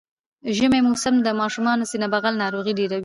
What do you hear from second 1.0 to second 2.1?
کی د ماشومانو سینه